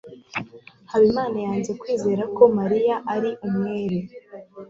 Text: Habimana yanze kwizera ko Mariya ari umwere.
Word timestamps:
Habimana 0.91 1.37
yanze 1.45 1.71
kwizera 1.81 2.23
ko 2.35 2.43
Mariya 2.57 2.95
ari 3.13 3.29
umwere. 3.47 3.97